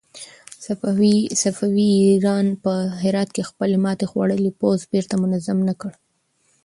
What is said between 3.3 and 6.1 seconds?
کې خپل ماتې خوړلی پوځ بېرته منظم نه کړ.